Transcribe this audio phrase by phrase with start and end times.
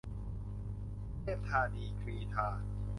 [1.19, 2.47] เทพธานีกรีฑา